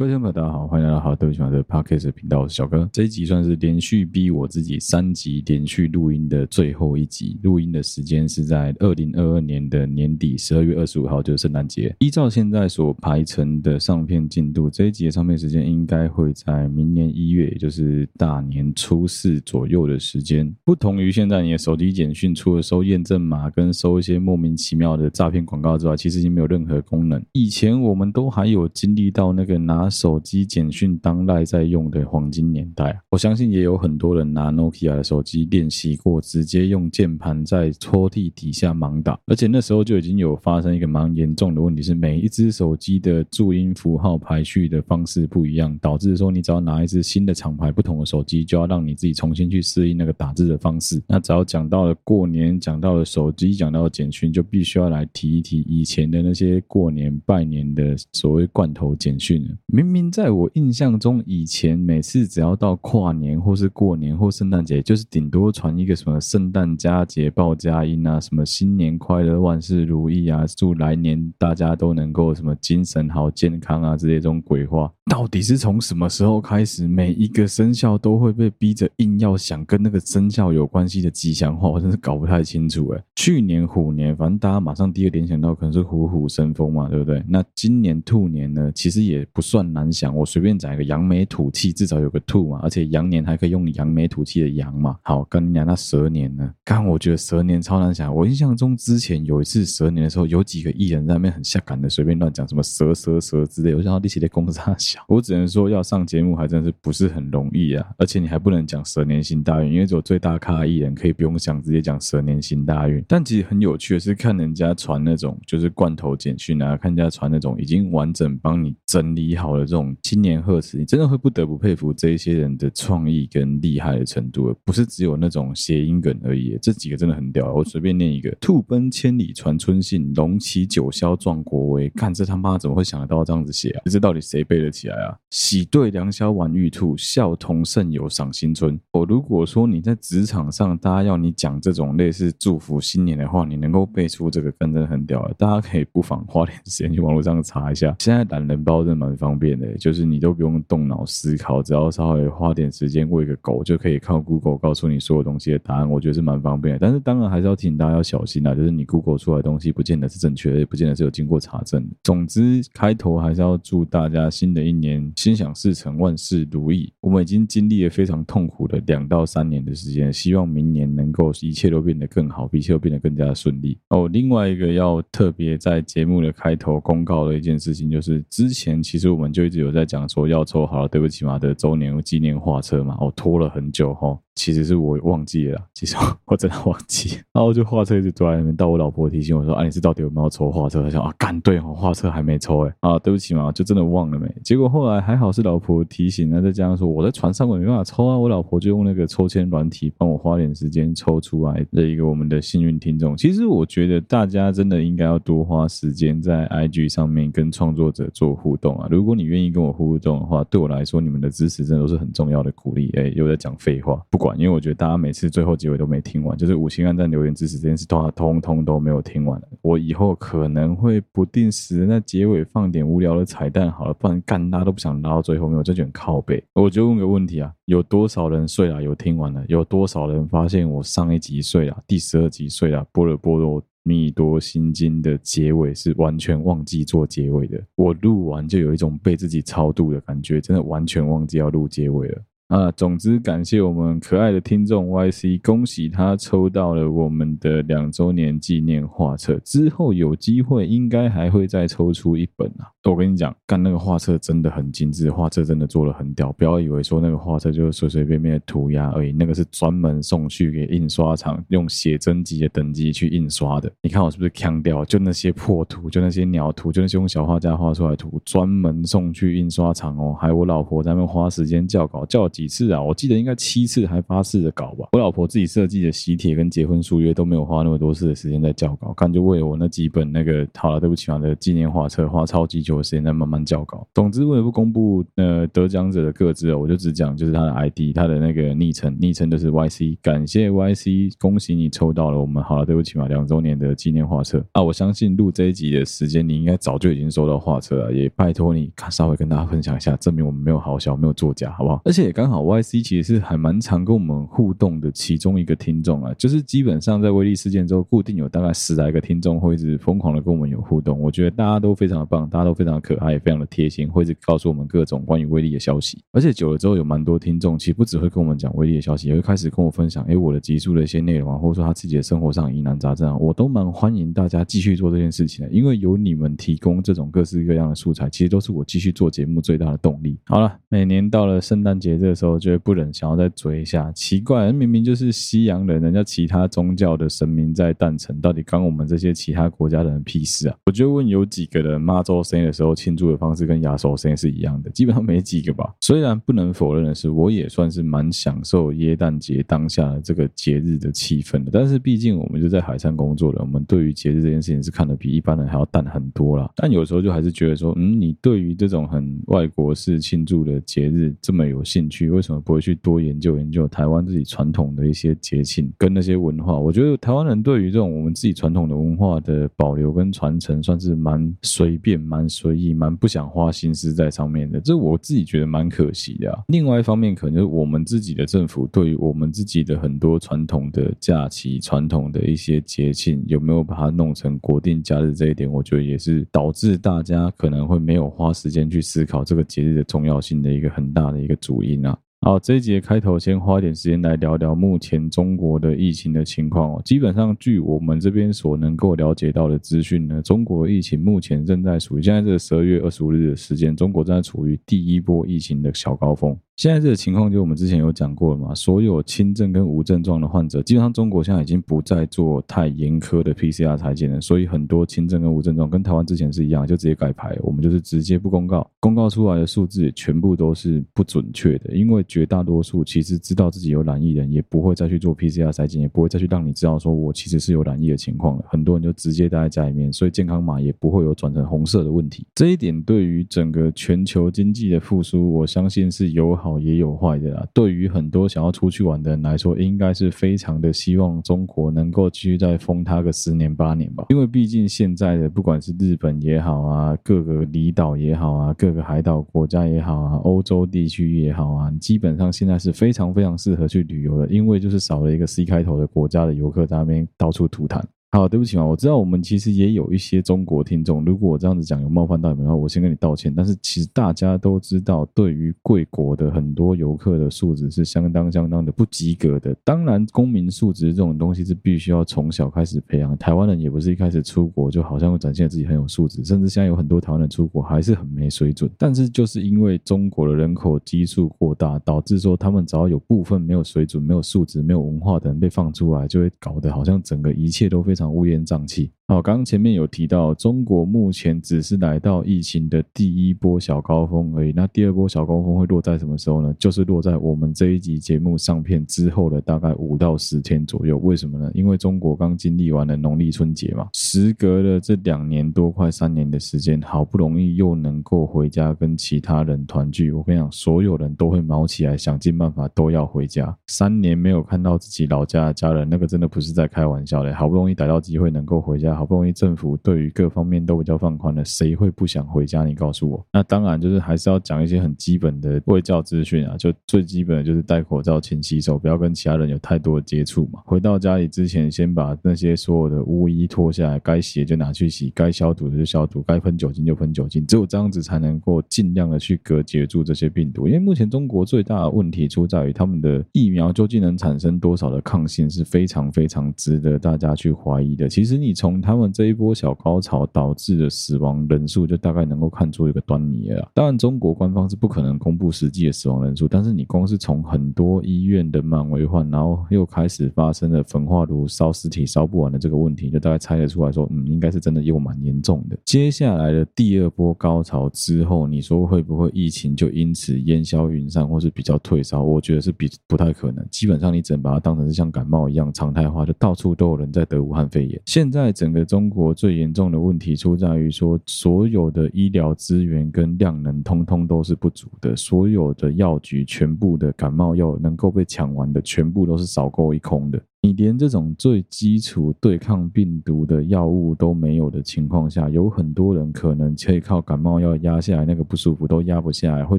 [0.00, 2.88] 各位听众朋友，大家好，欢迎来到好对不起嘛的 Podcast 频道，我是小哥。
[2.90, 11.94] 这一集算是连续逼我自己三集连续录音的最后一集，录音的时间是在二零二二年的年底十二月二十五号，就是圣诞节。
[11.98, 20.50] 依照现在所排成的上片进度，这一集的上片时间应该会在明年一月，也就是大年初四左右的时间。
[20.64, 27.22] 不同于现在你的手机简讯，除了收验证码跟收一些莫名其妙的诈骗广告之外，其实已经没有任何功能。
[27.32, 51.02] 以前我们都还有经历到那个拿手机简讯当赖在用的黄金年代，我相信也有很多人拿 Nokia 的手机练习过，直接用键盘在抽屉底下盲打，而且那时候就已经有发生一个蛮严重的问题，是每一只手机的注音符号排序的方式不一样，导致说你只要拿一只新的厂牌不同的手机，就要让你自己重新去适应那个打字的方式。
[51.08, 59.44] 那只要讲到了过年，讲到了手机，讲到了简讯，就必须要来提一提以前的那些过年拜年的所谓罐头简讯，
[59.82, 60.30] 明明在。
[60.30, 74.92] 我印象中，以前每次只要到跨年或是过年或圣诞节，就是顶多传一个什么圣诞佳节报佳音啊，什么新年快乐、万事如意啊，祝来年大家都能够什么精神好、健康啊这些这种鬼话。
[75.10, 81.68] 到底是从什么时候开始，每一个生肖都会被逼着硬要想跟那个生肖有关系的吉祥话？
[81.68, 83.04] 我真是搞不太清楚哎。
[83.16, 87.20] 去年虎年，反正大家马上第一个联想到可能是虎虎生风嘛，对不对？
[87.26, 90.16] 那今年兔年呢，其实也不算难想。
[90.16, 94.96] 我随便讲一个扬眉吐气，至少有个兔嘛，而且羊年还可以用扬眉吐气的羊嘛。
[95.02, 96.48] 好，跟你讲那蛇年呢？
[96.64, 98.14] 刚我觉得蛇年超难想。
[98.14, 107.86] 我印象中之前有一次蛇年的时候，有几个艺人在那边很下感的随便乱讲什么蛇蛇蛇之类，我想到一起的公司他想，我只能说要上节目还真是不是很容易啊。
[107.98, 113.04] 而且你还不能讲蛇年行大运，因为只有最大咖艺人可以不用想直接讲蛇年行大运。
[113.06, 120.40] 但其实很有趣的是，看人家传那种就是罐头简讯啊，看人家传那种已经完整帮你整理好的这种新年。
[120.40, 126.58] 贺词，你真的会不得不佩服这一些人的创意跟厉害的程度，不是只有那种谐音梗而已。
[126.62, 131.90] 这几个真的很屌，我随便念一个：兔奔千里传春信，龙骑九霄壮国威。
[131.90, 133.82] 看这他妈怎么会想得到这样子写啊？
[133.84, 135.16] 这到底谁背得起来啊？
[135.30, 138.78] 喜对良宵晚玉兔，笑同胜友赏新春。
[138.90, 145.32] 我如果说你在职场上，大家要你讲这种类似祝福新年的话，你能够背出这个，真的很屌了。
[145.38, 147.94] 大家可以不妨花点时间去网络上查一下。
[148.00, 150.34] 现在懒人包真的蛮方便的，就是你都。
[150.40, 155.90] 不用动脑思考，只要稍微花点时间喂个狗，就可以靠 Google 告诉你所有东西的答案。
[155.90, 161.94] 我觉得是蛮方便的，但是当然还是要提醒大家要小心啦，就是你 Google 出来的东西不见得是正确的，也不见得是有经过查证的。
[162.04, 166.92] 总之，开头还是要祝大家新的一年心想事成，万事如意。
[167.00, 173.76] 我们已经经历了非常痛苦的两到三年的时间，希望明年能够一切都变得更好，一切都变得更加顺利。
[173.88, 180.30] 哦，另外一个要特别在节目的开头公告的一件事情，就是之前其实我们就一直有在讲说。
[180.30, 184.16] 要抽好了，对不起嘛的周年纪念画册嘛，我拖了很久哈。
[184.40, 194.26] 其实是我忘记了，其实 我真的忘记，然后就画册一直坐在那边，到我老婆提醒我说：“啊，你是到底有没有抽画册？”他想啊，干对哦，画册还没抽哎，啊，对不起嘛，就真的忘了没。
[194.42, 203.14] 结果后来还好是老婆提醒，那再加上说我在船上我没办法抽啊，我老婆就用那个抽签软体帮我花点时间抽出来的一个我们的幸运听众。
[203.14, 208.88] 其实我觉得大家真的应该要多花时间在 IG 上面跟创作者做互动啊。
[208.90, 212.90] 如果你愿意跟我互动的话，对我来说你们的支持真的都是很重要的鼓励。
[212.96, 214.29] 哎，又在讲废话，不管。
[214.36, 219.40] 因为我觉得大家每次最后结尾都没听完，就是五星按赞留言支持这件事，通通通都没有听完。
[219.62, 226.42] 我以后可能会不定时在结尾放点无聊的彩蛋，好了，不然干大家都不想拉到最后面，我就卷靠背。
[226.54, 229.44] 我就问个问题啊，有多少人睡了有听完了？
[229.48, 232.86] 有多少人发现我上一集睡了，第十二集睡了？
[232.92, 237.58] 波罗波罗蜜多心经的结尾是完全忘记做结尾的。
[237.76, 242.22] 我录完就有一种被自己超度的感觉，真的完全忘记要录结尾了。
[242.50, 249.38] 啊，总之感谢我们可爱的听众 YC，恭喜他抽到了我们的两周年纪念画册。
[249.44, 252.66] 之后有机会应该还会再抽出一本啊！
[252.90, 256.32] 我跟你讲，干那个画册真的很精致，画册真的做得很屌。
[256.32, 263.70] 不要以为说那个画册就是随随便便的涂鸦而已，那个是专门送去给印刷厂用写真集的等级去印刷的。
[263.80, 264.84] 你看我是不是强调？
[264.84, 270.16] 就那些破图，就那些鸟图，就那些用小画家画出来图，专门送去印刷厂哦。
[270.20, 274.88] 还有我老婆在那边花时间校稿校几次啊，我记得应该七次还八次的稿吧。
[274.92, 283.86] 我老婆自己设计的喜帖跟结婚书约都没有花那么多次的时间在校稿，看就为了我那几本那个好了，对不起啊的纪念画册花超级久的时间在慢慢校稿。
[283.94, 294.62] 总之，为了不公布呃得奖者的个资啊，我就只讲就是他的 ID，他的那个昵称，昵称就是 YC，感谢 YC，恭喜你抽到了我们好了，对不起嘛两周年的纪念画册啊！
[294.62, 301.82] 我相信录这一集的时间，你应该早就已经收到画册了，也拜托你看稍微跟大家分享一下，证明我们没有好小，没有作假，好不好？
[301.84, 315.98] 而且也刚好 YC 其实是还蛮常跟我们互动的其中一个听众啊，就是基本上在威力事件之后，固定有大概十来个听众会一直疯狂的跟我们有互动，我觉得大家都非常的棒，大家都非常的可爱，也非常的贴心，会一直告诉我们各种关于威力的消息。
[316.12, 330.18] 而且久了之后，有蛮多听众其实不只会跟我们讲威力的消息，也会开始跟我分享，哎，我的集数的一些内容啊，或者说他自己的生活上疑难杂症啊，我都蛮欢迎大家继续做这件事情的，因为有你们提供这种各式各样的素材，其实都是我继续做节目最大的动力。
[330.26, 340.56] 好了，每年到了圣诞节这个时候，就会不忍想要再追一下，奇怪，明明就是西洋人，人家其他宗教的神明在诞辰，到底关我们这些其他国家的人屁事啊？
[340.66, 345.74] 我就问有几个人妈祖生的时候庆祝的方式跟亚洲生是一样的，基本上没几个吧。
[345.80, 356.50] 虽然不能否认的是，我也算是蛮享受耶诞节当下的这个节日的气氛的，但是毕竟我们就在海上工作了，我们对于节日这件事情是看得比一般人还要淡很多啦。
[356.56, 366.58] 但有时候就还是觉得说，嗯，你对于这种很外国式庆祝的节日这么有兴趣，为什么不会去多研究研究台湾自己传统的一些节庆跟那些文化？
[366.58, 374.60] 我觉得台湾人对于这种我们自己传统的文化的保留跟传承，算是蛮随便、蛮随意、蛮不想花心思在上面的。
[374.60, 376.42] 这我自己觉得蛮可惜的啊。
[376.48, 391.96] 另外一方面，可能就是我们自己的政府对于我们自己的很多传统的假期、传统的一些节庆，有没有把它弄成国定假日这一点，我觉得也是导致大家可能会没有花时间去思考这个节日的重要性的一个很大的一个主因啊。
[392.22, 396.82] 好，这一节开头先花一点时间来聊聊目前中国的疫情的情况哦。
[396.84, 406.38] 基本上，据我们这边所能够了解到的资讯呢，中国疫情目前正在处于现在这个十二月二十五日的时间，中国正在处于第一波疫情的小高峰。
[406.60, 436.49] 现在这个情况，就我们之前有讲过了嘛，所有轻症跟无症状的患者，基本上中国现在已经不再做太严苛的 PCR 采检了，所以很多轻症跟无症状跟台湾之前是一样，就直接改牌，我们就是直接不公告，公告出来的数字也全部都是不准确的，因为绝大多数其实知道自己有染疫人，也不会再去做 PCR 采检，也不会再去让你知道说我其实是有染疫的情况了，很多人就直接待在家里面，所以健康码也不会有转成红色的问题，这一点对于整个全球经济的复苏，我相信是友好。
[436.58, 437.46] 也有坏的啦。
[437.52, 444.06] 对于很多想要出去玩的人来说，应该是非常的希望中国能够继续再封它个十年八年吧。
[444.08, 457.82] 因为毕竟现在的不管是日本也好啊，各个离岛也好啊，各个海岛国家也好啊，欧洲地区也好啊，基本上现在是非常非常适合去旅游的，因为就是少了一个 C 开头的国家的游客在那边到处吐痰。
[458.12, 463.32] 好，对不起嘛，我知道我们其实也有一些中国听众，如果我这样子讲有冒犯到你们的话，我先跟你道歉。
[463.32, 469.54] 但是其实大家都知道，对于贵国的很多游客的素质是相当相当的不及格的。
[469.62, 473.16] 当然，公民素质这种东西是必须要从小开始培养。
[473.16, 478.68] 台湾人也不是一开始出国就好像会展现自己很有素质，甚至现在有很多台湾人出国还是很没水准。
[478.76, 487.99] 但是就是因为中国的人口基数过大，导致说他们只要有部分没有水准、没有素质、没有文化的人被放出来，就会搞得好像整个一切都非常。
[488.08, 488.92] 乌烟瘴气。
[489.10, 494.52] 好，刚刚前面有提到，中国目前只是来到疫情的第一波小高峰而已。
[494.54, 496.54] 那第二波小高峰会落在什么时候呢？
[496.60, 500.96] 就是落在我们这一集节目上片之后的大概五到十天左右。
[500.98, 501.50] 为什么呢？
[501.54, 510.12] 因为中国刚经历完了农历春节嘛，时隔了这两年多快三年的时间，好不容易又能够回家跟其他人团聚。
[510.12, 513.52] 我跟你讲，所有人都会卯起来，想尽办法都要回家。
[513.66, 517.34] 三年没有看到自己老家的家人，那个真的不是在开玩笑的。
[517.34, 518.99] 好不容易逮到机会能够回家。
[519.00, 522.66] 好不容易政府对于各方面都比较放宽了，谁会不想回家？
[522.66, 523.24] 你告诉我。
[523.32, 530.60] 那当然就是还是要讲一些很基本的卫教资讯啊，就最基本的就是戴口罩、勤洗手，不要跟其他人有太多的接触嘛。
[530.66, 540.66] 回到家里之前，先把那些所有的污衣脱下来，该洗的就拿去洗，该消毒的就消毒，该喷酒精就喷酒精，只有这样子才能够尽量的去隔绝住这些病毒。
[540.66, 548.06] 因为目前中国最大的问题出在于他们的疫苗究竟能产生多少的抗性，是非常非常值得大家去怀疑的。
[548.10, 553.70] 其实你从它他们这一波小高潮导致的死亡人数，就大概能够看出一个端倪了。
[553.72, 565.78] 当然，中国官方是不可能公布实际的死亡人数，但是你光是从很多医院的满为患，然后又开始发生了焚化炉烧尸体烧不完的这个问题，就大概猜得出来说，嗯，应该是真的又蛮严重的。
[565.84, 572.24] 接下来的第二波高潮之后，你说会不会疫情就因此烟消云散，或是比较退烧？
[572.24, 573.64] 我觉得是比不太可能。
[573.70, 578.02] 基本上你只能把它当成是像感冒一样常态化，就到处都有人在得武汉肺炎。
[578.06, 590.40] 现在整个中国最严重的问题出在于说，所有的医疗资源跟量能通通都是不足的，所有的药局全部的感冒药能够被抢完的，全部都是扫购一空的。
[590.62, 599.78] 你连这种最基础对抗病毒的药物都没有的情况下，有很多人可能可以靠感冒药压下来那个不舒服都压不下来，会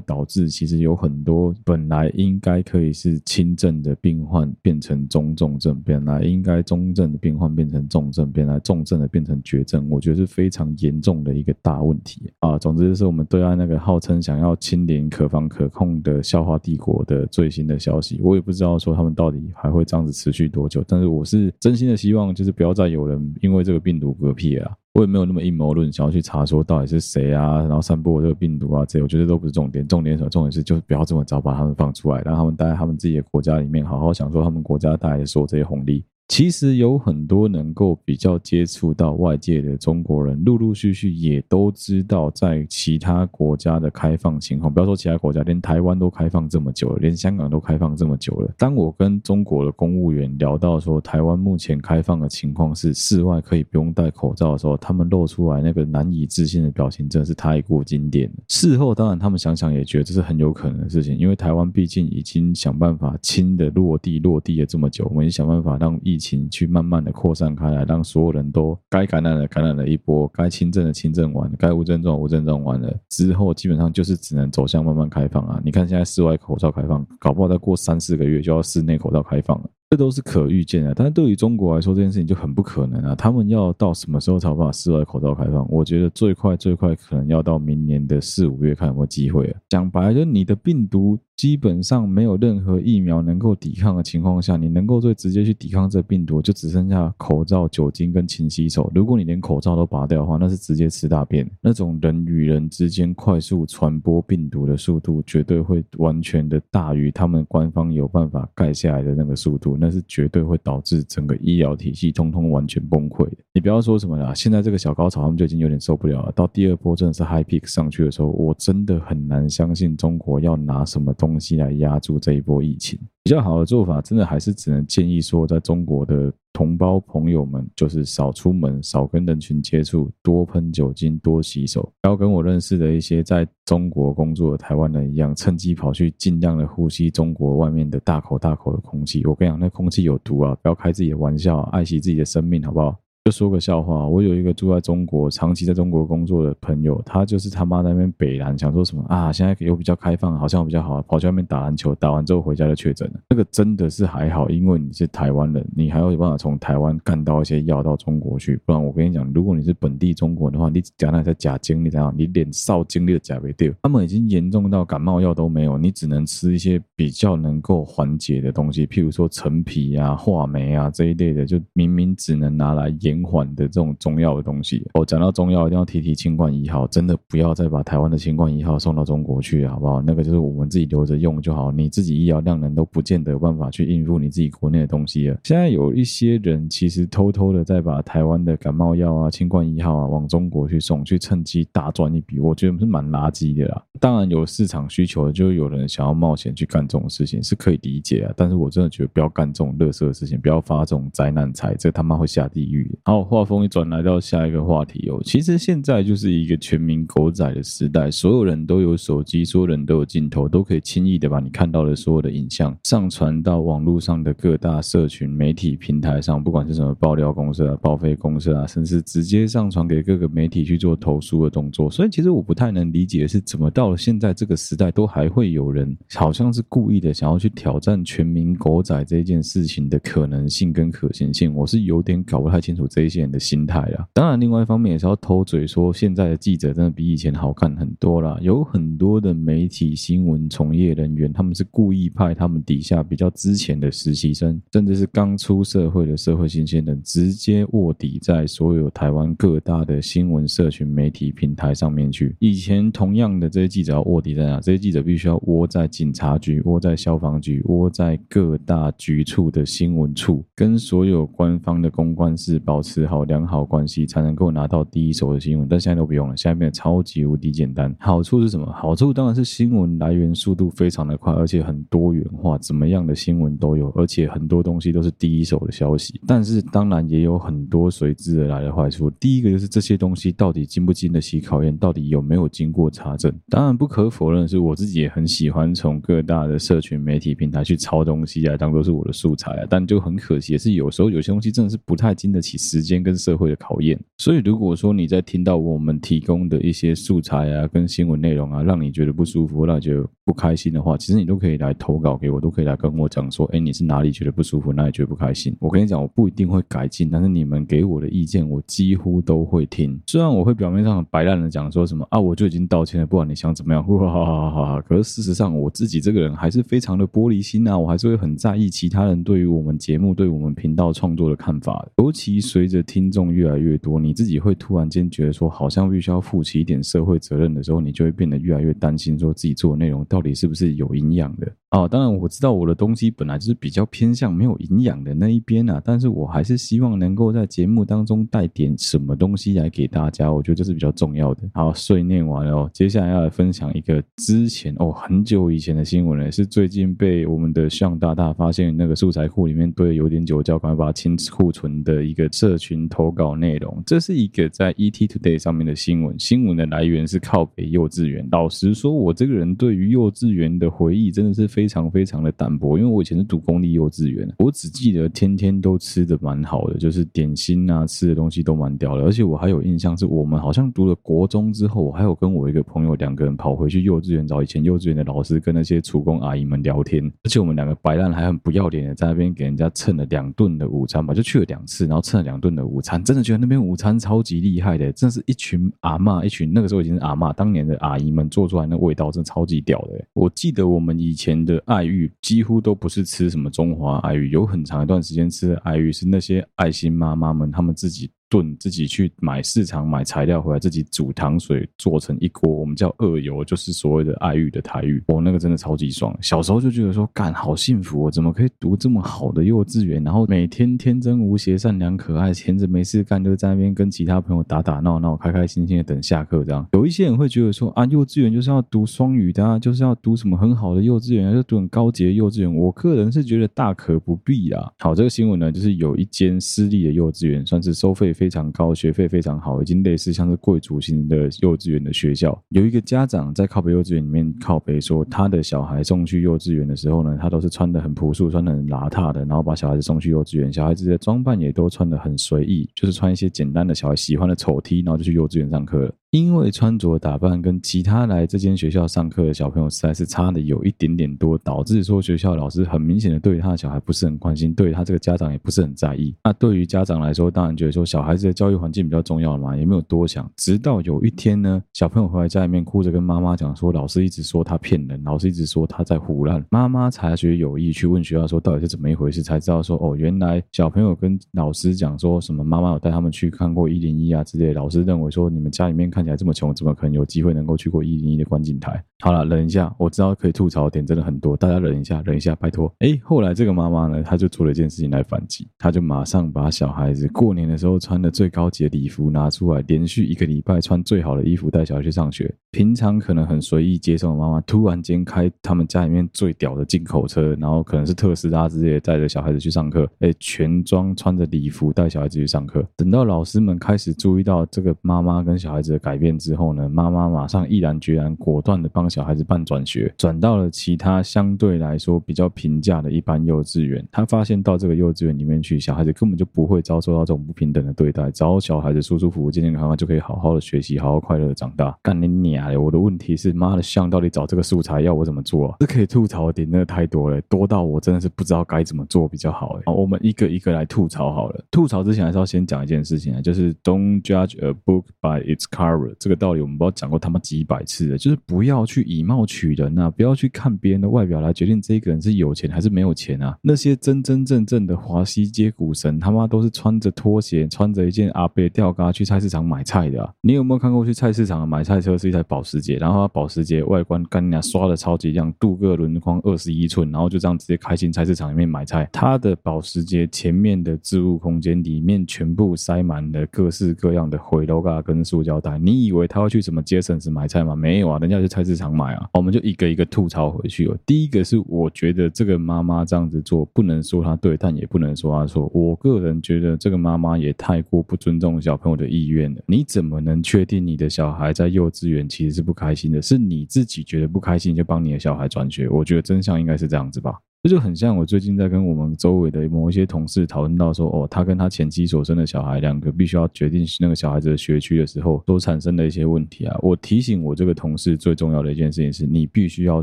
[0.00, 12.58] 导致其实有很多本来应该可以是轻症的病患变成中重症，本来应该中症的病患变成重症，本来重症的变成绝症，我觉得是非常严重的一个大问题啊。
[12.58, 24.70] 总之是我们对岸那个号称想要清零、可防可控的笑话帝国的最新的消息，我也不知道说他们到底还会这样子持续多但是我是真心的希望，就是不要再有人因为这个病毒嗝屁了。
[24.94, 29.88] 我也没有那么阴谋论，想要去查说到底是谁啊，然后散播这个病毒啊，这些我觉得都不是重点。
[29.88, 30.28] 重点什么？
[30.28, 36.04] 重点是就是不要这么早把他们放出来，让他们待在他们自己的国家里面，好好享受他们国家带来的所有这些红利。
[36.32, 44.72] 其实有很多能够比较接触到外界的中国人，陆陆续续也都知道，在其他国家的开放情况。
[44.72, 48.50] 不要说其他国家，连台湾都开放这么久了，连香港都开放这么久了。
[48.56, 58.36] 当我跟中国的公务员聊到说，台湾目前开放的情况是室外可以不用戴口罩的时候，他们露出来那个难以置信的表情，真的是太过经典了。
[58.48, 75.60] 事后当然他们想想也觉得这是很有可能的事情，因为台湾毕竟已经想办法轻的落地落地了这么久，我们想办法让疫情去慢慢的扩散开来，让所有人都该感染的感染了一波，该轻症的轻症完，该无症状无症状完了之后，基本上就是只能走向慢慢开放啊！
[75.64, 79.68] 你看现在室外口罩开放，搞不好再过三四个月就要室内口罩开放了。
[79.92, 83.14] 这都是可预见的，但是对于中国来说，这件事情就很不可能啊！
[83.14, 85.70] 他们要到什么时候才把室外口罩开放？
[85.70, 89.60] 我觉得最快最快可能要到明年的四五月，看有没有机会啊。
[89.68, 98.90] 讲白了，就你的病毒基本上没有任何疫苗能够抵抗的情况下，你能够最直接去抵抗这病毒，就只剩下口罩、酒精跟勤洗手。
[98.94, 101.46] 如果你连口罩都拔掉的话，那是直接吃大便。
[101.60, 109.76] 那种人与人之间快速传播病毒的速度，绝对会完全的大于他们官方有办法盖下来的那个速度。
[109.82, 113.38] 那是绝对会导致整个医疗体系通通完全崩溃的。
[113.52, 116.30] 你不要说什么了，现在这个小高潮他们就已经有点受不了了。
[116.32, 122.96] 到第二波真的是 high peak 上去的时候，我真的很难相信中国要拿什么东西来压住这一波疫情。
[123.24, 131.82] 比较好的做法，真的还是只能建议说，在中国的同胞朋友们，就是少出门，少跟人群接触，多喷酒精，多洗手。
[132.02, 139.24] 不要跟我认识的一些在中国工作的台湾人一样，趁机跑去尽量的呼吸中国外面的大口大口的空气。
[139.24, 140.56] 我跟你讲，那空气有毒啊！
[140.60, 142.98] 不要开自己的玩笑，爱惜自己的生命，好不好？
[143.24, 149.32] 就说个笑话，我有一个住在中国、长期在中国工作的朋友，他就是他妈那边北南，想说什么啊？
[149.32, 153.20] 现在又比较开放，好像比较好，跑去外面打篮球，打完之后回家就确诊了。
[153.28, 158.60] 这个真的是还好，因为你是台湾人，你还有办法从台湾干到一些药到中国去。
[158.66, 162.12] 不然我跟你讲，如果你是本地中国的话，你讲那些假经历怎样？
[162.18, 180.00] 你连少经历的假没掉，他们已经严重到感冒药都没有，你只能吃一些比较能够缓解的东西，譬如说陈皮啊、话梅啊这一类的，就明明只能拿来延延缓的这种中药的东西，我、哦、讲到中药一定要提提清冠一号，真的不要再把台湾的清冠一号送到中国去，好不好？
[180.00, 185.38] 那个就是我们自己留着用就好，你自己医疗量能都不见得有办法去应付你自己国内的东西了。
[185.44, 193.82] 现在有一些人其实偷偷的在把台湾的感冒药啊、清冠一号啊往中国去送，去趁机大赚一笔，我觉得是蛮垃圾的啦。
[194.00, 198.32] 当然有市场需求的，就有人想要冒险去干这种事情，是可以理解啊。
[198.36, 202.90] 但是我真的觉得不要干这种垃圾的事情，不要发这种灾难财，这他妈会下地狱。
[203.04, 205.20] 好，话锋一转，来到下一个话题哦。
[205.24, 221.90] 其实现在就是一个全民狗仔的时代，所有人都有手机，所有人都有镜头，都可以轻易的把你看到的所有的影像上传到网络上的各大社群媒体平台上，不管是什么爆料公司啊、报废公司啊，甚至直接上传给各个媒体去做投诉的动作。
[221.90, 232.86] 所以其实我不太能理解是，怎么到了现在这个时代，都还会有人好像是故意的想要去挑战全民狗仔这件事情的可能性跟可行性，我是有点搞不太清楚。
[232.92, 234.06] 这些人的心态啦。
[234.12, 238.38] 当然，另外一方面也是要偷嘴说，现在的记者真的比以前好看很多啦。
[238.42, 252.36] 有很多的媒体新闻从业人员，他们是故意派他们底下比较之前的实习生，甚至是刚出社会的社会新鲜人，直接卧底在所有台湾各大的新闻社群媒体平台上面去。
[252.40, 254.60] 以前同样的这些记者要卧底在哪？
[254.60, 265.68] 这些记者必须要窝在警察局、窝在消防局、窝在各大局处的新闻处，跟所有官方的公关室保持好良好关系，才能够拿到第一手的新闻。
[265.68, 267.94] 但现在都不用了，现在变得超级无敌简单。
[268.00, 268.70] 好处是什么？
[268.72, 276.20] 好处当然是新闻来源速度非常的快，而且很多元化，怎么样的新闻都有，而且很多东西都是第一手的消息。
[276.26, 279.10] 但是当然也有很多随之而来的坏处。
[279.20, 283.32] 第一个就是这些东西到底经不经得起考验，到底有没有经过查证？
[283.48, 289.66] 当然不可否认是，我自己也很喜欢从各大的社群媒体平台去抄东西啊，当做是我的素材啊。
[289.68, 293.98] 但就很可惜的是，有时候有些东西真的是不太经得起时间跟社会的考验。
[294.16, 305.54] 所以如果说你在听到我们提供的一些素材啊，跟新闻内容啊，让你觉得不舒服，让你觉得不开心的话，其实你都可以来投稿给我，都可以来跟我讲说，哎，你是哪里觉得不舒服，哪里觉得不开心？
[305.60, 310.00] 我跟你讲，我不一定会改进，但是你们给我的意见，我几乎都会听。
[310.06, 314.80] 虽然我会表面上很白烂的讲说什么啊，我就已经道歉了，不管你想怎么样，哈哈哈哈哈。
[314.82, 321.86] 可是事实上，我自己这个人还是非常的玻璃心啊，我还是会很在意其他人对于我们节目、对我们频道创作的看法。
[321.98, 331.52] 尤其随随着听众越来越多，你自己会突然间觉得说，好像必须要负起一点社会责任的时候，你就会变得越来越担心，说自己做的内容到底是不是有营养的。
[331.72, 341.48] 哦，当然我知道我的东西本来就是比较偏向没有营养的那一边啊，但是我还是希望能够在节目当中带点什么东西来给大家，我觉得这是比较重要的。
[341.54, 353.82] 好，碎念完了，接下来要来分享一个之前哦很久以前的新闻了，是最近被我们的向大大发现那个素材库里面堆有点久，叫赶快把它清库存的一个社群投稿内容。
[353.86, 358.28] 这是一个在 ET Today 上面的新闻，新闻的来源是靠北幼稚园。
[358.30, 361.61] 老实说，我这个人对于幼稚园的回忆真的是非。
[361.62, 369.04] 非常非常的淡薄，因为我以前是读公立幼稚园，我只记得天天都吃的蛮好的，就是点心啊，吃的东西都蛮屌的。
[369.04, 377.06] 而且我还有印象，是我们好像读了国中之后，我还有跟我一个朋友两个人跑回去幼稚园找以前幼稚园的老师跟那些厨工阿姨们聊天。
[377.22, 390.04] 而且我们两个白烂还很不要脸的在那边给人家蹭了两顿的午餐吧，就去了两次，然后蹭了两顿的午餐，真的觉得那边午餐超级厉害的，真的是一群阿嬷，一群那个时候已经是阿嬷，当年的阿姨们做出来那味道真的超级屌的。
[390.14, 391.51] 我记得我们以前的。
[391.52, 398.10] 的爱玉几乎都不是吃什么中华爱玉，有很长一段时间吃的爱玉是那些爱心妈妈们他们自己。
[398.32, 405.02] 炖自己去买市场买材料回来，自己煮糖水做成一锅，我们叫二油，就是所谓的爱玉的台语。
[405.08, 406.16] 哦，那个真的超级爽。
[406.22, 410.02] 小时候就觉得说，干好幸福哦，怎么可以读这么好的幼稚园？
[410.02, 416.42] 然后每天天真无邪、善良可爱，闲着没事干就在那边跟其他朋友打打闹闹，开开心心的等下课。
[416.42, 422.56] 这样，有一些人会觉得说啊，幼稚园就是要读双语的啊，就是要读什么很好的幼稚园，要读很高级的幼稚园。
[422.56, 424.72] 我个人是觉得大可不必啊。
[424.78, 428.14] 好，这个新闻呢，就是有一间私立的幼稚园，算是收费。
[428.22, 432.40] 非常高，学费非常好，已经类似像是贵族型的幼稚园的学校。
[432.50, 445.92] 有一个家长在靠北幼稚园里面靠北说，他的小孩送去幼稚园的时候呢，他都是穿的很朴素，穿的很邋遢的，然后把小孩子送去幼稚园，小孩子的装扮也都穿的很随意，就是穿一些简单的小孩喜欢的丑 T，然后就去幼稚园上课了。
[446.12, 456.14] 因为穿着打扮跟其他来这间学校上课的小朋友实在是差的有一点点多，导致说学校老师很明显的对他的小孩不是很关心，对他这个家长也不是很在意。
[456.22, 460.30] 那对于家长来说，当然觉得说小孩子的教育环境比较重要嘛，也没有多想。
[460.36, 466.44] 直到有一天呢，小朋友回来家里面哭着跟妈妈讲说，老师一直说他骗人，老师一直说他在胡乱。
[466.50, 478.84] 妈妈察觉有意去问学校说到底是怎么一回事，才知道说哦，原来小朋友跟老师讲说什么妈妈有带他们去看过一零一啊之类，老师认为说你们家里面看看起来这么穷，怎么可能有机会能够去过一零一的观景台？
[479.04, 482.72] 好了，忍一下，我知道可以吐槽的点真的很多，大家忍一下，忍一下，拜托。
[482.78, 492.32] 哎，后来这个妈妈呢，她就做了一件事情来反击，她就马上把小孩子过年的时候穿的最高级的礼服拿出来，连续一个礼拜穿最好的衣服带小孩去上学。
[492.52, 499.84] 平常可能很随意接送的妈妈，突然间开他们家里面最屌的进口车，然后可能是特斯拉之类的，带着小孩子去上课。
[499.98, 502.64] 哎，全装穿着礼服带小孩子去上课。
[502.76, 513.82] 等到老师们开始注意到这个妈妈跟小孩子的改变之后呢，妈妈马上毅然决然、果断的帮小孩子办转学，转到了其他相对来说比较平价的一般幼稚园。
[513.90, 521.76] 他发现到这个幼稚园里面去，小孩子根本就不会遭受到这种不平等的对待，只要小孩子舒舒服服、健健康康，就可以好好的学习，好好快乐的长大。
[521.82, 522.60] 干你娘的！
[522.60, 525.56] 我的问题是，妈的，像到底找这个素材要我怎么做啊？
[525.60, 529.58] 这可以吐槽的点真的太多了，多到我真的是不知道该怎么做比较好。
[529.64, 531.44] 好，我们一个一个来吐槽好了。
[531.50, 535.94] 吐槽之前还是要先讲一件事情啊，就是 Don't judge a book by its cover。
[535.98, 543.36] 这个道理我们不知道讲过他妈几百次了，就是不要去以貌取人啊，不要去看别人的外表来决定这个人是有钱还是没有钱啊。
[543.42, 550.14] 那些真真正正的华西街股神，他妈都是穿着拖鞋，穿着一件阿贝吊嘎去菜市场买菜的。
[550.20, 558.88] 你有没有看过去菜市场买菜车是一台保时捷，然后它保时捷外观干人家刷的超级亮，镀铬轮框二十一寸，然后就这样直接开进菜市场里面买菜。
[558.92, 567.54] 他的保时捷前面的置物空间里面全部塞满了各式各样的回头嘎跟塑胶袋，你以为他会去什么杰森斯买菜吗？
[567.54, 569.08] 没有啊，人家去菜市场买啊。
[569.14, 570.76] 我们就一个一个吐槽回去哦。
[570.86, 575.50] 第一个是我觉得这个妈妈这样子做，不能说她对，但也不能说她错。
[575.54, 579.42] 我个人觉得这个妈妈也太过不尊重小朋友的意愿了。
[579.46, 583.02] 你怎么能确定你的小孩在幼稚园其实是不开心的？
[583.02, 585.68] 是你自己觉得不开心就帮你的小孩转学？
[585.68, 587.12] 我觉得真相应该是这样子吧。
[587.42, 596.56] 这就很像我最近在跟我们周围的某一些同事讨论到说，哦，他跟他前妻所生的小孩两个必须要决定那个小孩子的学区的时候，所产生的一些问题啊。
[596.62, 599.82] 我提醒我这个同事最重要的一件事情是，你必须要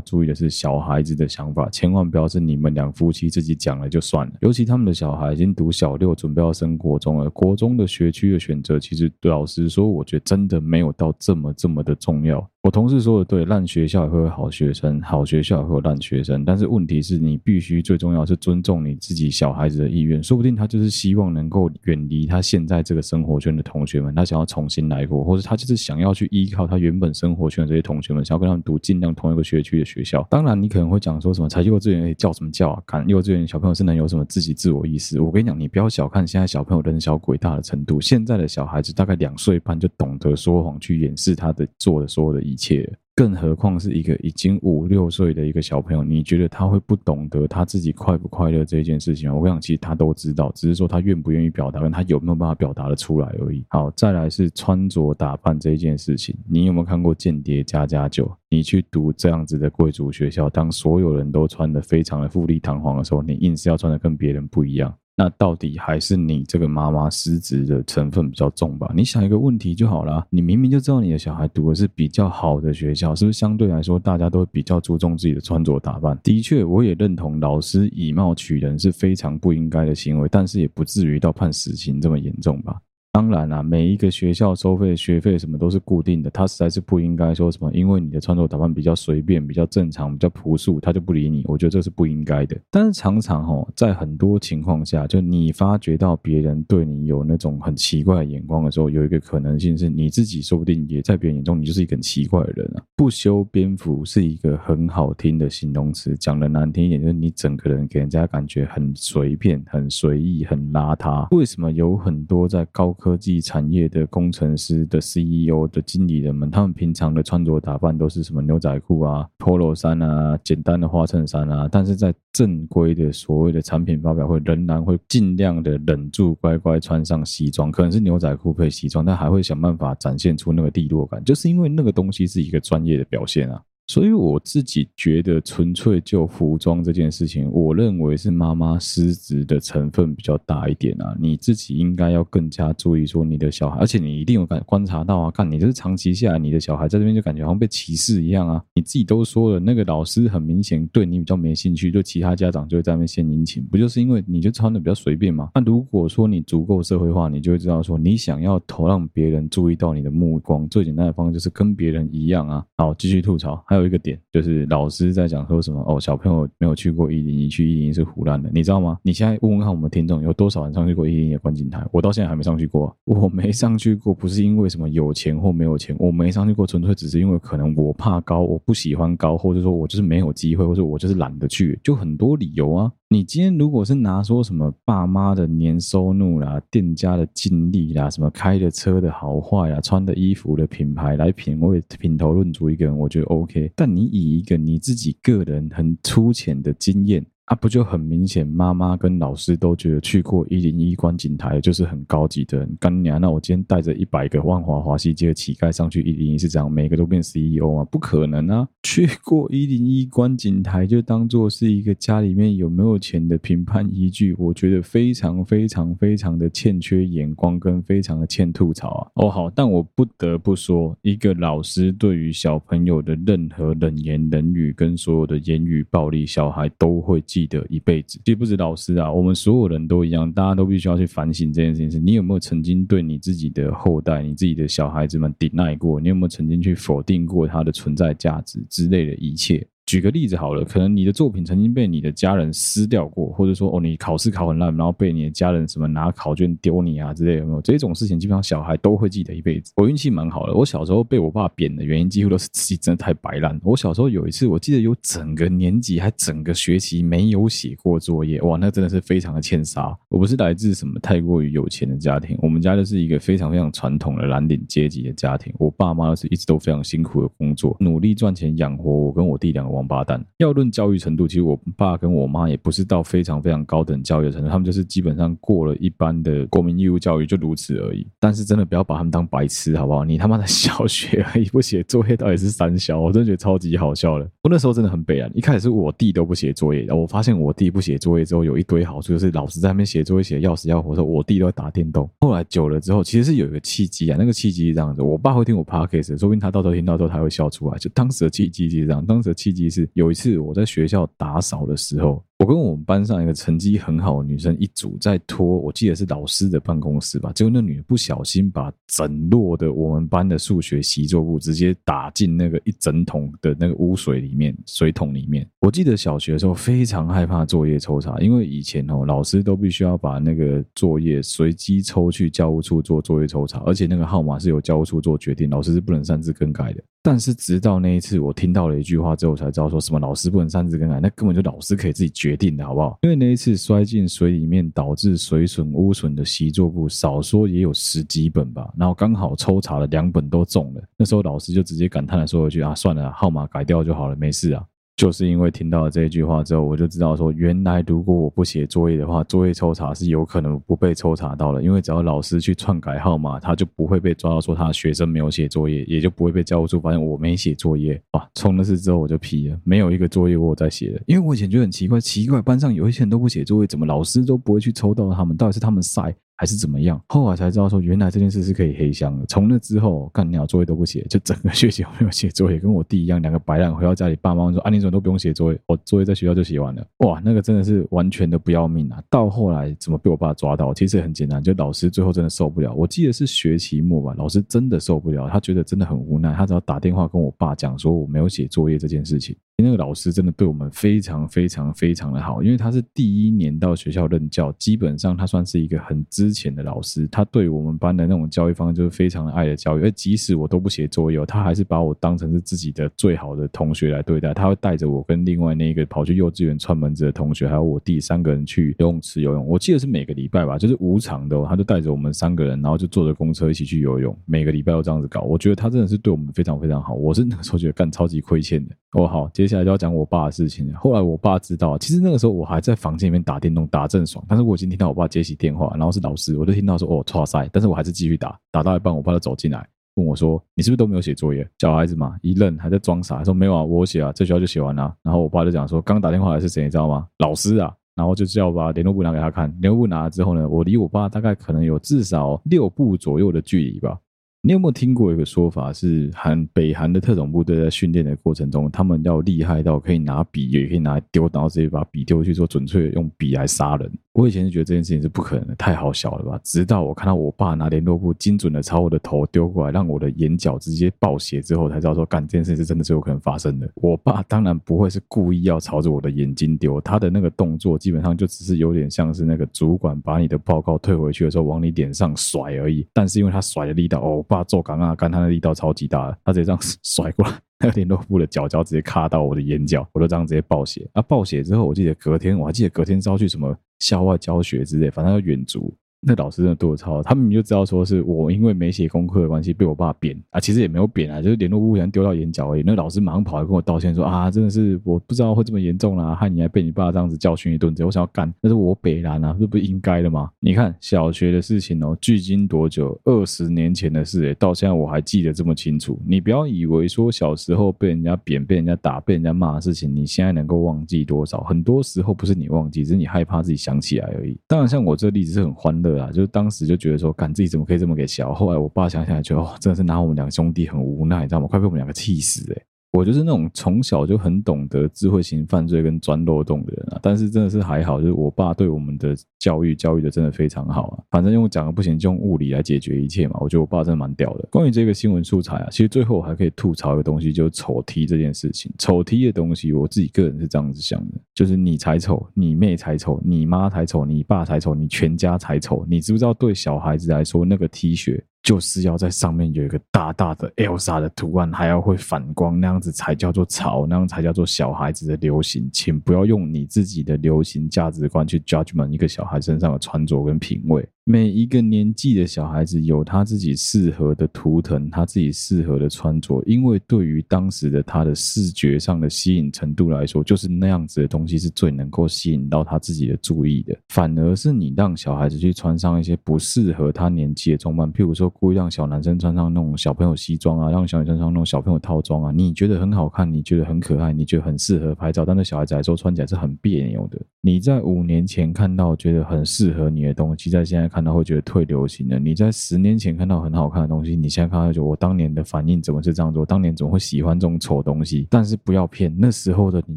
[0.00, 4.32] 注意的是小孩子的想法，千万不要是你们两夫妻自己讲了就算了。
[4.40, 12.40] 尤其他们的小孩已经读小六，准备要升国中了，国中的学区的选择，其实老实说，我觉得真的没有到这么这么的重要。
[12.62, 16.44] 我同事说的对，烂学校也会有好学生，好学校也会有烂学生。
[16.44, 30.22] 但是问题是你必须最重要是尊重你自己小孩子的意愿，说不定他就是希望能够远离他现在这个生活圈的同学们，他想要重新来过，或者他就是想要去依靠他原本生活圈的这些同学们，想要跟他们读尽量同一个学区的学校。
[30.28, 32.82] 当然，你可能会讲说什么才幼稚园，叫什么叫啊？
[32.86, 35.18] 看幼稚园小朋友是能有什么自己自我意识？
[35.18, 42.90] 我跟你讲，你不要小看现在小朋友人小鬼大的程度，现在的小孩子大概两岁半就懂得说谎去掩饰他的做的所有的一切。
[43.16, 49.36] 更何况是一个已经五六岁的一个小朋友，你觉得他会不懂得他自己快不快乐这件事情吗？
[49.36, 53.62] 我想其实他都知道，只是说他愿不愿意表达，跟他有没有办法表达得出来而已。
[53.68, 58.24] 好，再来是穿着打扮这件事情，你有没有看过《间谍家家酒》？
[58.48, 64.94] 你去读这样子的贵族学校，当所有人都穿得非常的富丽堂皇的时候，你硬是要穿得跟别人不一样。
[65.20, 68.90] 那到底还是你这个妈妈失职的成分比较重吧？
[68.96, 76.18] 你想一个问题就好了，你明明就知道你的小孩读的是比较好的学校，是不是相对来说大家都比较注重自己的穿着打扮？
[76.22, 82.80] 的确，我也认同老师以貌取人是非常不应该的行为，但是也不至于到判死刑这么严重吧？
[83.20, 91.42] 当然啦，每一个学校收费、学费什么都是固定的，他实在是不应该说什么，因为你的穿着打扮比较随便、比较正常、比较朴素，他就不理你。
[91.44, 92.58] 我觉得这是不应该的。
[92.70, 102.82] 但是常常哦，在很多情况下，就你发觉到别人对你有那种很奇怪的眼光的时候，有一个可能性是你自己说不定也在别人眼中你就是一个很奇怪的人啊。
[102.96, 111.28] 不修边幅是一个很好听的形容词，讲的难听一点就是你整个人给人家感觉很随便、很随意、很邋遢。
[111.36, 133.60] 为什么有很多在高科科技产业的工程师的 CEO 的经理人们，他们平常的穿着打扮都是什么牛仔裤啊、Polo 衫啊、简单的花衬衫啊，但是在正规的所谓的产品发表会，仍然会尽量的忍住乖乖穿上西装，可能是牛仔裤配西装，但还会想办法展现出那个利落感，就是因为那个东西是一个专业的表现啊。
[133.90, 141.12] 所以我自己觉得，纯粹就服装这件事情，我认为是妈妈失职的成分比较大一点啊。
[141.18, 148.62] 你自己应该要更加注意说你的小孩，而且你一定有感观察到啊，看你这是长期下来，你的小孩在这边就感觉好像被歧视一样啊。
[148.76, 155.50] 你自己都说了，那个老师很明显对你比较没兴趣，就其他家长就会在那边献殷勤，不就是因为你就穿的比较随便吗？
[155.52, 162.64] 那如果说你足够社会化，你就会知道说，你想要投让别人注意到你的目光，最简单的方式就是跟别人一样啊。
[162.76, 163.79] 好，继续吐槽，还有。
[163.80, 168.98] 有一个点就是老师在讲说什么哦，小朋友没有去过一零一，去伊犁是胡乱的，你知道吗？
[169.02, 171.84] 你现在问问看我们听众有多少人上去过伊犁的观景台？
[171.92, 182.92] 我到现在还没上去过，我没上去过，不是因为什么有钱或没有钱，我没上去过，纯粹只是因为可能我怕高，我不喜欢高，或者说我就是没有机会，或者我就是懒得去，就很多理由啊。
[183.12, 193.72] 你今天如果是拿说什么爸妈的年收入啦、店家的经历啦、什么开的车的好坏啦、穿的衣服的品牌来品味、品头论足一个人，我觉得 OK。
[193.74, 197.26] 但你以一个你自己个人很粗浅的经验。
[197.50, 198.46] 啊，不就很明显？
[198.46, 202.76] 妈妈跟老师都觉得去过一零一观景台就是很高级的人。
[202.78, 207.84] 干娘，那我今天带着一百个万华华西街的乞丐上去一零一，是这样，每个都变 CEO 吗？
[207.90, 208.68] 不可能啊！
[208.84, 219.10] 去过一零一观景台就当做是一个家里面有没有钱的评判依据，我觉得非常非常非常的欠缺眼光，跟非常的欠吐槽啊！
[219.14, 227.39] 哦好，但我不得不说，一个老师对于小朋友的任何冷言冷语跟所有的言语暴力，小孩都会记。
[227.40, 232.04] 记得一辈子，其实不止老师啊，我们所有人都一样，大家都必须要去反省这件事情。
[232.04, 235.98] 你有没有曾经对你自己的后代、你自己的小孩子们抵赖过？
[235.98, 239.66] 你有没有曾经去否定过他的存在价值之类的一切？
[239.90, 247.60] 举个例子好了，可能你的作品曾经被你的家人撕掉过，或者说哦，你考试考很烂，然后被你的家人什么拿考卷丢你啊之类的，有没有？
[247.60, 249.72] 这种事情基本上小孩都会记得一辈子。
[249.74, 253.60] 我运气蛮好的，我小时候被我爸扁的原因几乎都是自己真的太摆烂。
[253.64, 259.92] 我小时候有一次，我记得有整个年级还整个学期没有写过作业，哇，那真的是非常的欠杀。
[260.08, 265.52] 我不是来自什么太过于有钱的家庭，我们家就是一个非常非常传统的蓝领阶级的家庭。
[265.58, 269.79] 我爸妈是一直都非常辛苦的工作，努力赚钱养活我跟我弟两个。
[269.80, 270.24] 王八蛋！
[270.36, 278.06] 要论教育程度，其实我爸跟我妈也不是到非常非常高等教育的程度，他们就是基本上过了一般的国民义务教育，就如此而已。
[278.18, 280.04] 但是真的不要把他们当白痴，好不好？
[280.04, 283.00] 你他妈的小学而已，不写作业到底是三小？
[283.00, 284.24] 我真的觉得超级好笑的。
[284.42, 292.08] 我那时候真的很悲哀，一开始是我弟都不写作业，我发现我弟不写作业之后有一堆好处，就是老师在那边写作业写的要死要活的时候，我弟都会打电动。
[292.20, 297.78] 后来久了之后，其实是有一个契机啊，那个契机是这样子：我爸会听我 podcast，说不定他到时候听到之后他会笑出来。
[297.78, 300.54] 就当时的契机就是这样，当时的契机是有一次我。
[300.60, 307.32] 在学校打扫的时候，我跟我们班上一个成绩很好的女生一组在拖，我记得是老师的办公室吧。
[307.32, 315.48] 结果那女的不小心把整摞的我们班的数学习作簿直接打进那个一整桶的那个污水里面，水桶里面。
[315.60, 326.82] 我记得小学的时候非常害怕作业抽查，因为以前哦老师都必须要把那个作业随机抽去教务处做作业抽查，而且那个号码是由教务处做决定，老师是不能擅自更改的。
[327.02, 332.98] 但是直到那一次，我听到了一句话之后，才知道说什么老师不能擅自更改，那根本就老师可以自己决定的，好不好？
[333.00, 344.62] 因为那一次摔进水里面导致水损污损的习作簿，少说也有十几本吧，然后刚好抽查了两本都中了，那时候老师就直接感叹的说一句啊，算了，号码改掉就好了，没事啊。
[345.00, 351.62] 就是因为听到这一句话之后，我就知道说，原来如果我不写作业的话，作业抽查是有可能不被抽查到了。
[351.62, 357.98] 因为只要老师去篡改号码，他就不会被抓到说他学生没有写作业，也就不会被教务处发现我没写作业。
[358.10, 361.00] 啊，从那次之后我就批了，没有一个作业我在写的。
[361.06, 365.34] 因为我以前觉得很奇怪，奇怪班上有一些人都不写作业，怎么老师都不会去抽到他们？
[365.34, 366.14] 到底是他们晒？
[366.40, 366.98] 还是怎么样？
[367.08, 369.26] 后来才知道说，原来这件事是可以黑箱的。
[369.26, 373.76] 从那之后，干鸟作业都不写，就整个学期没有写作业，跟我弟一样，两个白烂。
[373.76, 375.60] 回到家里，爸妈说：“啊，你怎么都不用写作业？
[375.66, 379.02] 我作业在学校就写完了。”哇，那个真的是完全的不要命啊！
[379.10, 380.72] 到后来怎么被我爸抓到？
[380.72, 382.72] 其实也很简单，就老师最后真的受不了。
[382.72, 389.36] 我记得是学期末吧，老师真的受不了，他觉得真的很无奈，他只要打电话跟我爸讲说我没有写作业这件事情。
[389.60, 397.06] 那个老师真的对我们非常非常非常的好，因为他是第一年到学校任教，基本上他算是一个很资浅的老师。
[397.08, 404.32] 他对我们班的那种教育方式就是非常的爱的教育，而即使我都不写作业，他还是把我当成是自己的最好的同学来对待。
[404.34, 409.46] 他会带着我跟另外那个跑去幼稚园串门子的同学，还有我弟三个人去游泳池游泳。
[409.46, 414.16] 我记得是每个礼拜吧，就是无偿的，他就带着我们三个人，然后就坐着公车一起去游泳。
[414.26, 416.94] 每个礼拜都这样子搞，我觉得他真的是对我们非常非常好。
[416.94, 418.74] 我是那个时候觉得干超级亏欠的。
[418.92, 420.78] 哦，好，接下来就要讲我爸的事情了。
[420.78, 424.24] 后来我爸知道，其实那个时候我还在房间里面打电动，打正爽。
[424.28, 437.06] 但是我已经听到我爸接起电话，然后是老师，我就听到说哦，剉赛，但是我还是继续打，打到一半，我爸就走进来问我说：“你是不是都没有写作业？”小孩子嘛，一愣，还在装傻，说：“没有啊，我写啊，这学校就写完了。”然后我爸就讲说：“刚打电话来是谁，你知道吗？
[437.18, 443.98] 老师啊。”然后就叫我把联络簿拿给他看，联络簿拿了之后呢，我离我爸大概可能有至少六步左右的距离吧。
[444.42, 453.90] 你有没有听过一个说法，是韩北韩的特种部队在训练的过程中，他们要厉害到可以拿笔，也可以拿来丢，然后直接把笔丢去，说准确用笔来杀人。
[454.14, 456.40] 我以前是觉得这件事情是不可能的，太好笑了吧？
[456.42, 463.70] 直到我看到我爸拿联络簿精准的朝我的头丢过来，让我的眼角直接爆血之后，才知道说，干这件事情是真的是有可能发生的。
[463.74, 472.86] 我爸当然不会是故意要朝着我的眼睛丢，他的那个动作基本上就只是有点像是那个主管把你的报告退回去的时候往你脸上甩而已。
[472.94, 477.34] 但是因为他甩的力道，哦，爸做刚啊，干他的力道超级大，他直接这样甩过来。
[477.58, 480.88] 那个联络部的脚脚直接卡到我的眼角，我就这样直接暴血。
[480.94, 485.74] 啊，暴血之后，我记得隔天，我还记得隔天是要去什么校外教学之类，反正要远足。
[486.02, 492.62] 那老师真的对我超好，他们就知道说是我因为没写功课的关系被我爸扁啊，其实也没有扁啊，就是联络簿想丢到眼角而已。
[492.64, 500.30] 那老师马上跑来跟我道歉说啊，真的是我不知道会这么严重啦，害你还被你爸这样子教训一顿子，我想要干，那是我北烂啊，这不应该的吗？
[500.40, 502.98] 你看小学的事情哦，距今多久？
[503.04, 506.00] 二十年前的事诶，到现在我还记得这么清楚。
[506.06, 511.42] 你不要以为说小时候被人家扁、被人家打、被人家骂的事情，你现在能够忘记多少？
[511.42, 514.38] 很多时候不是你忘记，是你害怕自己想起来而已。
[514.46, 518.32] 当然，像我这个例子是很欢乐对啊，就是当时就觉得说，干自己怎么可以这么给小？
[518.32, 521.48] 后来我爸想起来，觉得，真的是拿我们两个兄弟很无奈，你知道吗？
[521.48, 522.62] 快被我们两个气死诶。
[522.92, 531.04] 我就是那种从小就很懂得智慧型犯罪跟钻漏洞的人啊，但是真的是还好，就是我爸对我们的教育教育的真的非常好啊。
[531.08, 533.38] 反正用讲的不行，就用物理来解决一切嘛。
[533.40, 534.48] 我觉得我爸真的蛮屌的。
[534.50, 538.72] 关于这个新闻素材啊，其实最后我还可以吐槽一个东西，就是丑 T 这件事情。
[538.76, 545.86] 丑 T 的东西，我自己个人是这样子想的，就是你才丑，你妹才丑，你妈才丑，你爸才丑，你全家才丑。
[545.88, 548.20] 你知不知道对小孩子来说，那个 T 恤？
[548.42, 555.68] 就是要在上面有一个大大的 Elsa 的图案，还要会反光，那样子才叫做潮，那样才叫做小孩子的流行。
[555.72, 560.86] 请不要用你自己的流行价值观去 judgment 一个小孩身上的穿着跟品味。
[561.04, 573.76] 每一个年纪的小孩子有他自己适合的图腾，他自己适合的穿着，因为对于当时的他的视觉上的吸引程度来说，就是那样子的东西是最能够吸引到他自己的注意的。
[573.88, 587.20] 反而是你让小孩子去穿上一些不适合他年纪的装扮，譬如说故意让小男生穿上那种小朋友西装啊，让小女生穿那种小朋友套装啊，你觉得很好看，你觉得很可爱，你觉得很适合拍照，但是小孩子来说穿起来是很别扭的。
[587.40, 591.00] 你在五年前看到觉得很适合你的东西，在现在看。
[591.02, 592.18] 到会觉得退流行了。
[592.18, 596.42] 你在十年前看到很好看的东西，你现在看到就我当年的反应怎么是这样做？
[596.42, 598.26] 我当年怎么会喜欢这种丑东西？
[598.28, 599.96] 但是不要骗，那时候的你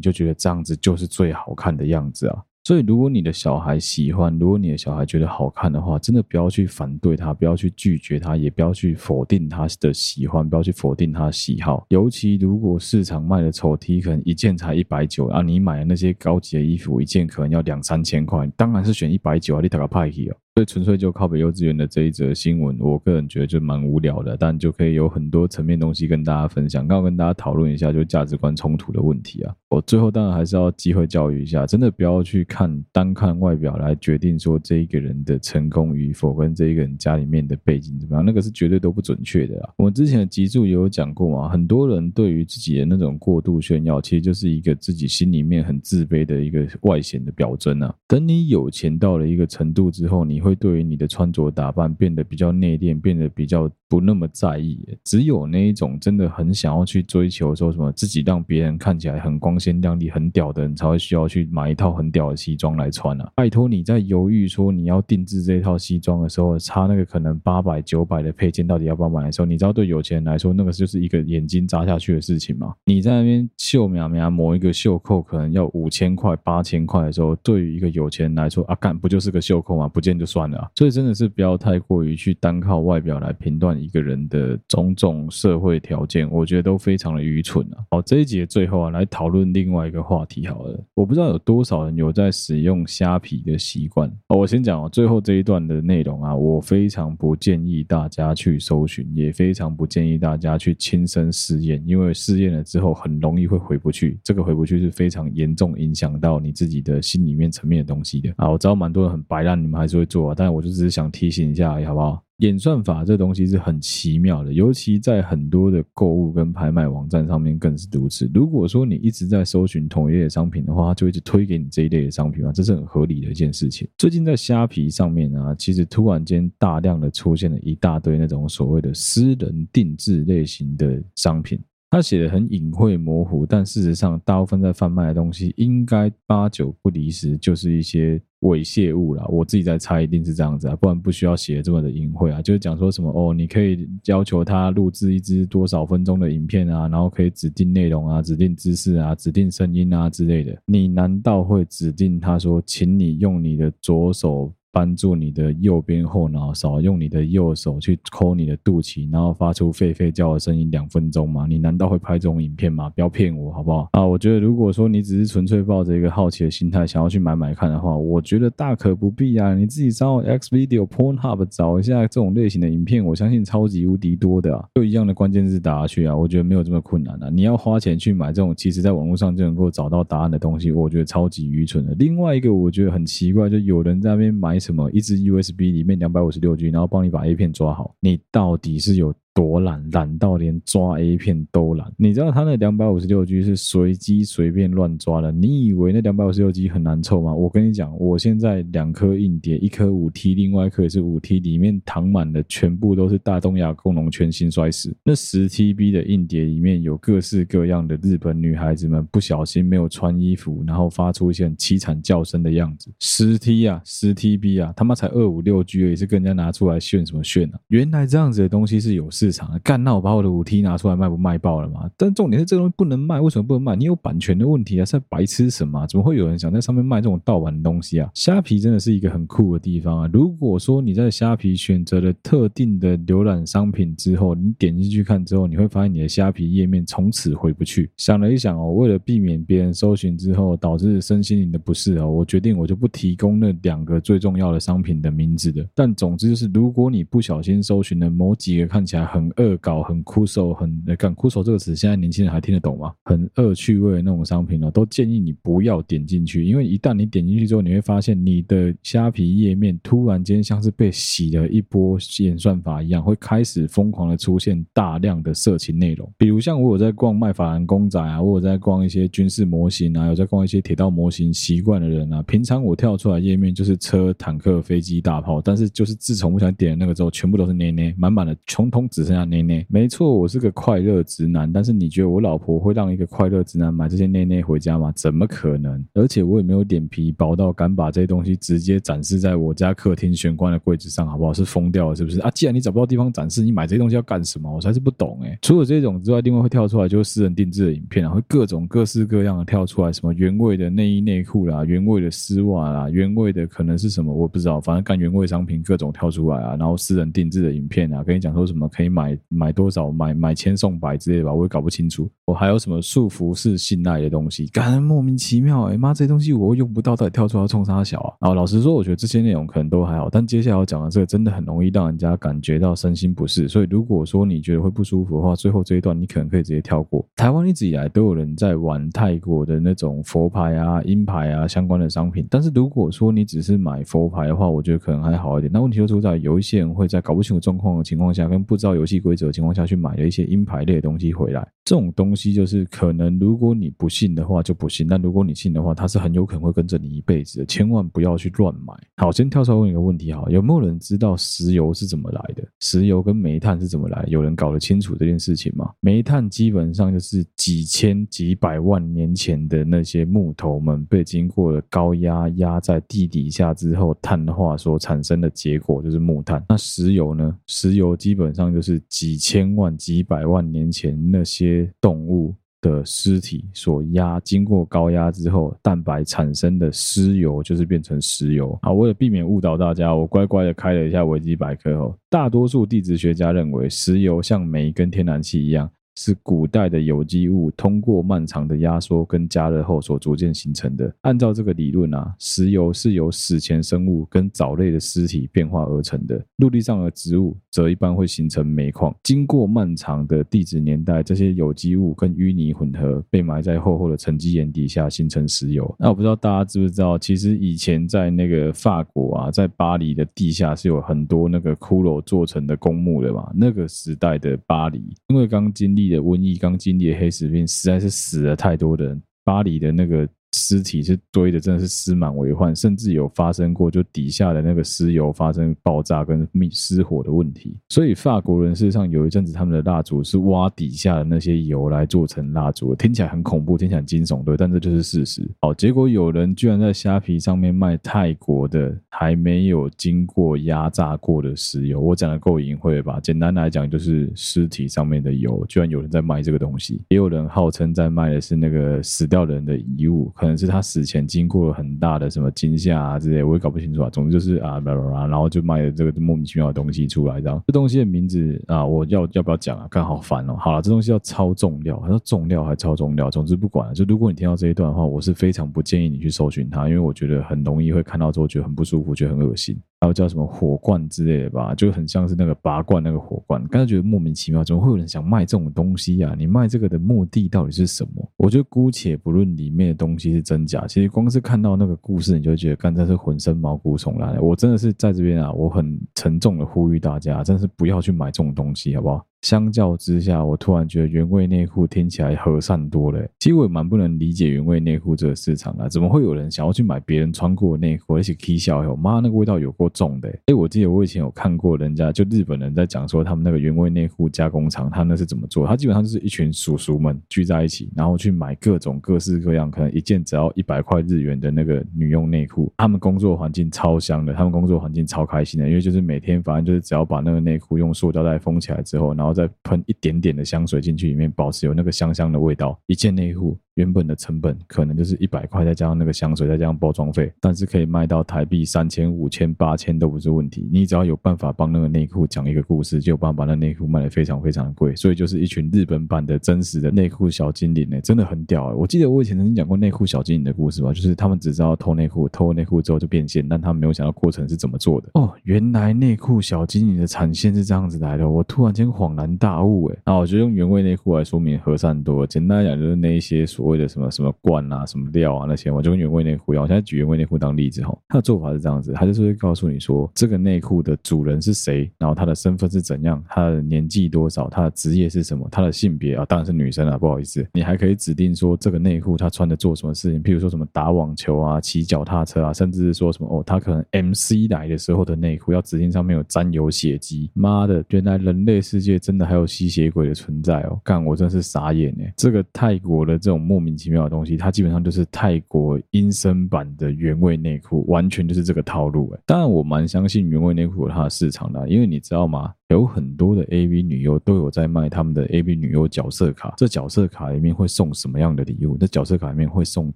[0.00, 2.42] 就觉得这样子就是最好看的样子啊。
[2.66, 11.84] 所以，如果你的小孩喜欢，如果你的小孩觉得好看的话，真的不要去反对他，不要去拒绝他，也不要去否定他的喜欢，不要去否定他的喜好。
[11.90, 20.36] 尤其如果市场卖的丑 T 可能一件才一百九啊，你买的那些高级的衣服一件可能要两三千块，当然是选一百九啊，你打个派去哦。
[20.56, 26.86] 所以纯粹就靠北幼稚园的这一则新闻，我个人觉得就蛮无聊的，但就可以有很多层面东西跟大家分享。
[26.86, 29.52] 刚好跟大家讨论一下，就价值观冲突的问题啊。
[29.68, 39.74] 我最后当然还是要机会教育一下，真的不要去看单看外表来决定说这一个人的成功与否，跟这一个人家里面的背景怎么样，那个是绝对都不准确的啦。
[39.76, 47.92] 我之前的集数也有讲过嘛，很多人对于自己的那种过度炫耀，其实就是一个自己心里面很自卑的一个外显的表征啊。
[48.06, 54.86] 等你有钱到了一个程度之后，你会对于你的穿着打扮变得比较内敛，变得比较不那么在意。
[55.04, 63.32] 只有那一种真的很想要去追求说什么自己让别人看起来很光鲜亮丽、很屌的人，才会需要去买一套很屌的西装来穿啊！
[63.34, 72.74] 拜托你在犹豫说你要定制这套西装的时候，差那个可能八百九百的配件，到底要不要买的时候，你知道对有钱人来说，那个就是一个眼睛扎下去的事情吗？
[72.84, 79.88] 你在那边秀苗苗某一个袖扣可能要五千块、八千块的时候，对于一个有钱人来说，啊干不就是个袖扣吗？
[79.88, 80.68] 不见就算了。
[80.74, 87.78] 所以真的是不要太过于去单靠外表来评断一个人的种种社会条件，我觉得都非常的愚蠢啊。
[87.90, 90.84] 好，这一集的最后啊，来讨论另外一个话题好了。
[90.94, 94.10] 我不知道有多少人有在使用虾皮的习惯。
[94.28, 104.18] 哦，我先讲哦，最后这一段的内容啊，我非常不建议大家去搜寻，也非常不建议大家去亲身试验，因为试验了之后很容易会回不去。
[104.24, 108.50] 这个回不去是非常严重影响到你自己的心里面层面的东西的啊。
[108.50, 110.64] 我知道蛮多人很白烂，你们还是会做啊，但我。
[110.64, 112.24] 就只是想提醒一下而已，好不好？
[112.38, 118.30] 演算法这东西是很奇妙的，尤其在很多的购物跟拍卖网站上面更是如此。
[118.32, 123.86] 如果说你一直在搜寻同一类的商品的话，它就一直推给你这一类的商品嘛，这是很合理的一件事情。
[123.98, 131.60] 最近在虾皮上面啊，其实突然间大量的出现了一大堆那种所谓的私人定制类型的商品。
[131.94, 139.24] 他写的很隐晦模糊，但事实上，大部分在贩卖的东西，应该八九不离十，就是一些猥亵物啦。
[139.28, 142.42] 我自己在猜，一定是这样子啊，不然不需要写的这么的隐晦啊。
[142.42, 150.52] 就是讲说什么哦，你可以要求他录制一支多少分钟的影片啊，然后可以指定内容啊、指定姿势啊、指定声音啊之类的。
[150.66, 154.52] 你难道会指定他说，请你用你的左手？
[154.74, 161.46] 帮助你的右边后脑勺，用你的右手去抠你的肚脐，然后发出吠吠叫的声音两分钟吗？
[161.48, 162.90] 你难道会拍这种影片吗？
[162.90, 163.88] 不要骗我好不好？
[163.92, 169.54] 啊，我觉得如果说你只是纯粹抱着一个好奇的心态想要去买买看的话，我觉得大可不必啊。
[169.54, 174.68] 你自己上 Xvideo、Pornhub 找一下这种类型的影片，我相信超级无敌多的啊。
[174.74, 177.30] 就一样的关键字打下去啊，我觉得没有这么困难啊。
[177.30, 181.94] 你要花钱去买这种其实在网络上就能够找到答案的东西，我觉得超级愚蠢的。
[181.94, 184.58] 另外一个我觉得很奇怪，就有人在那边买。
[184.64, 189.14] 什么一支 USB 里面两百五十六 G，然后帮你把 A 片抓好，你到底是有？
[189.34, 191.92] 多懒，懒到连抓 A 片都懒。
[191.96, 195.32] 你知道他那两百五十六 G 是随机随便乱抓的？
[195.32, 197.34] 你以为那两百五十六 G 很难凑吗？
[197.34, 204.94] 我跟你讲，我现在两颗硬碟，一颗五 T，另外一颗也是五 T，里面躺满的全部都是大东亚共荣圈新衰史。
[205.02, 212.88] 那十 TB 的硬碟里面有各式各样的日本女孩子们不小心没有穿衣服，然后发出一些凄惨叫声的样子。
[213.00, 217.58] 十 T 啊，十 TB 啊，他妈才二五六 G 也是跟人家拿出来炫什么炫啊？
[217.66, 219.23] 原来这样子的东西是有事。
[219.24, 221.90] 市场干，那我把我的五 T 拿出来卖不卖爆了吗？
[221.96, 223.74] 但重点是这个东西不能卖，为什么不能卖？
[223.74, 225.86] 你有版权的问题啊，是在白痴什么？
[225.86, 228.10] 怎么会有人想在上面卖这种盗版的东西啊？
[228.12, 230.10] 虾皮真的是一个很酷的地方啊！
[230.12, 237.90] 如果说你在虾皮选择了特定的浏览商品之后，你点进去看之后，你会发现你的虾皮页面从此回不去。
[237.96, 245.66] 想了一想哦，为了避免别人搜寻之后导致身心灵的不适哦，我决定我就不提供那两个最重要的商品的名字的。
[245.74, 252.92] 但总之就是，如果你不小心搜寻了某几个看起来很恶搞、很酷手、很干酷手这个词，现在年轻人还听得懂吗？
[253.04, 266.12] 很恶趣味的那种商品呢，都建议你不要点进去，因为一旦你点进去之后，你会发现你的虾皮页面突然间像是被洗了一波演算法一样，会开始疯狂的出现大量的色情内容。
[266.18, 279.34] 比如像我有在逛卖法兰公仔啊，我有在逛一些军事模型啊，有在逛一些铁道模型，习惯的人啊，平常我跳出来页面就是车、坦克、飞机、大炮，但是就是自从我想点那个之后，全部都是捏捏，满满的，统统只剩下捏。
[279.68, 284.92] 没错，我是个快乐直男，但是你觉得我老婆会让一个快乐直男买这些内内回家吗？
[284.96, 285.84] 怎么可能？
[285.92, 291.34] 而且我也没有脸皮薄到敢把这些东西直接展示在我家客厅玄关的柜子上，好不好？
[291.34, 292.20] 是疯掉了是不是？
[292.20, 294.50] 啊，既然你找不到地方展示，你买这些东西要干什么？
[294.50, 295.36] 我才是不懂哎。
[295.42, 309.18] 除了这种之外，另外会跳出来就是私人定制的影片啊，会各种各式各样的跳出来，什么原味的内衣内裤啦，原味的丝袜啦，原味的可能是什么我不知道，反正干原味商品各种跳出来啊，然后私人定制的影片啊，跟你讲说什么可以买。
[309.28, 312.08] 买多少买买千送百之类的吧，我也搞不清楚。
[312.24, 318.14] 我还有什么束缚式信赖的东西，感觉莫名其妙哎妈，这东西我用不到，到底跳出来要冲三小啊？
[318.20, 323.48] 然后老实说，我觉得这些内容可能都还好，但接下来要讲的这个真的很容易让人家感觉到身心不适。
[323.48, 327.04] 所以如果说你觉得会不舒服的话，最后这一段你可能可以直接跳过。
[327.16, 335.50] 台湾一直以来都有人在玩泰国的那种佛牌啊、阴牌啊相关的商品，但是如果说你只是买佛牌的话，我觉得可能还好一点。
[335.52, 339.24] 那问题就出在有一些人会在搞不清楚状况的情况下，跟不知道游戏规则。
[339.26, 348.74] 的情况下去买了一些鹰牌类的东西回来，这种东西就是可能，如果你不信的话就不信，但如果你信的话，它是很有可能会跟着你一辈子的，千万不要去乱买。
[348.96, 352.46] 好，先跳出来问一个问题哈，有没有人知道石油是怎么来的？
[352.60, 354.04] 石油跟煤炭是怎么来？
[354.08, 355.70] 有人搞得清楚这件事情吗？
[355.80, 366.44] 煤炭基本上就是几千几百万年前的那些木头们被经过了高压压在地底下之后碳化所产生的结果就是木炭。
[366.48, 367.36] 那石油呢？
[367.46, 368.74] 石油基本上就是。
[368.88, 378.58] 几千万、几百万年前那些动物的尸体所压，经过高压之后，蛋白产生的尸油就是变成石油。
[378.62, 381.94] 啊，为了避免误导大家，我乖乖的开了一下维基百科后。
[382.08, 385.70] 大多数地质学家认为，石油像煤跟天然气一样。
[385.96, 390.92] 是古代的有机物通过漫长的压缩跟加热后所逐渐形成的。
[391.02, 396.20] 按照这个理论啊，石油是由史前生物跟藻类的尸体变化而成的。
[396.38, 398.92] 陆地上的植物则一般会形成煤矿。
[399.04, 405.72] 经过漫长的地质年代，这些有机物跟淤泥混合，被埋在厚厚的沉积岩底下，形成石油。
[405.78, 413.30] 那我不知道大家知不知道，其实以前在那个法国啊，在巴黎的地下是有很多那个骷髅做成的公墓的嘛。
[413.32, 415.83] 那个时代的巴黎，因为刚经历。
[415.90, 419.02] 的瘟疫刚经历的黑死病，实在是死了太多的人。
[419.24, 420.08] 巴黎的那个。
[420.34, 427.56] 尸体是堆的，真的是尸满为患，甚至有发生过就底下的那个尸油发生爆炸跟灭失火的问题。
[427.68, 435.30] 所以法国人事实上有一阵子他们的蜡烛是挖底下的那些油来做成蜡烛，听起来很恐怖，听起来很惊悚，对，但这就是事实。
[435.40, 442.98] 好，结果有人居然在虾皮上面卖泰国的还没有经过压榨过的石油，我讲的够隐晦吧？
[443.00, 450.10] 简单来讲就是尸体上面的油，居然有人在卖这个东西，也有人号称在卖的是那个死掉的人的遗物。
[450.24, 453.90] 可能是他死前经过了很大的什么惊吓啊之类，我也搞不清楚啊。
[453.90, 457.42] 总之就是啊，然后就卖了这个莫名其妙的东西出来，这样。
[457.46, 459.68] 这东西的名字啊，我要要不要讲啊？
[459.70, 460.34] 看好烦哦。
[460.38, 463.10] 好了，这东西叫超重要，它说重料还超重料。
[463.10, 469.54] 总之不管了，就如果你听到这一段的话，我是非常不建议你去搜寻它，因为我觉得很容易会看到之后觉得很不舒服，觉得很恶心。
[469.84, 476.14] 还有叫什么火罐之类的吧，就很像是那个拔罐那个火罐，刚才觉得莫名其妙，怎么会有人想卖这种东西啊？
[476.16, 478.10] 你卖这个的目的到底是什么？
[478.16, 484.18] 我觉得姑且不论里面的东西是真假，其实光是看到那个故事，你就觉得，刚才是浑身毛骨悚然。
[484.22, 489.04] 我真的是在这边啊，我很沉重的呼吁大家，真是不要去买这种东西，好不好？
[489.24, 493.02] 相较之下，我突然觉得原味内裤听起来和善多了。
[493.18, 498.62] 其实我也蛮不能理解原味内裤这个市场啊，怎么会有人想要去买别人穿过的内裤，而且起笑？
[498.62, 500.10] 哎，我妈那个味道有够重的。
[500.26, 505.46] 哎，我记得我以前有看过人家就日本人在讲说他们那个原味内裤加工厂，他那是怎么做？
[505.46, 512.52] 他基本上就是一群叔叔们聚在一起，然后去买各种各式各样，可能一件只要一百块日元的那个女用内裤。
[512.58, 519.94] 他们工作环境超香的，他们工作环境超开心的，因为就是每天反正就是只要把那个内裤用塑胶袋封起来之后，然后再喷一点。
[520.04, 522.60] 点的香水进去里面，保持有那个香香的味道。
[522.66, 530.48] 一件内裤原本的成本可能就是一百块，再加上那个香水，再加上包装费，但是可以卖到台币三千、五千、八千都不是问题。
[530.50, 534.74] 你只要有办法帮那个内裤讲一个故事，就有办法把那内裤卖得非常非常的贵。
[534.74, 538.52] 所以就是一群日本版的真实的内裤小精灵呢，真的很屌。
[538.56, 544.88] 我记得我以前曾经讲过内裤小精灵的故事吧，就是他们只知道偷内裤，偷内裤之后就变现，但他们没有想到过程是怎么做的。
[544.94, 549.76] 哦，原来内裤小精灵的产线是这样子来的，我突然间恍然大悟哎。
[549.86, 550.64] 那我就用原味。
[550.64, 556.44] 内裤来说明和善多，简单来讲就是那一些所所谓的什么什么罐啊、什么料啊那些，我就跟原味内裤一样。
[556.44, 577.10] 我现在举原味内裤当例子哈，他的做法是这样子，他就是会告诉你说这个内裤的主人是谁，然后他的身份是怎样，他的年纪多少，他的职业是什么，他的性别啊当然是女生啊，不好意思，你还可以指定说这个内裤他穿的做什么事情，譬如说什么打网球啊、骑脚踏车啊，甚至是说什么哦，他可能 MC 来的时候的内裤要指定上面有沾有血迹。
[577.12, 580.58] 妈的，原来人类世界真的还有吸血鬼的存在哦。
[580.64, 581.92] 干，我真是傻眼哎！
[581.94, 589.00] 这个泰国的这种莫名其妙的东西，它基本上就是泰国阴森版的原味内裤，完全就是这个套路哎。
[589.04, 592.32] 当然，我蛮相信原味内裤有它的市场的，因为你知道吗？
[592.50, 598.56] 有很多的 AV 女优都有在卖他们的 AV 女优角色卡，这角色卡里面会送什么样的礼物？
[598.56, 599.72] 这角色卡里面会送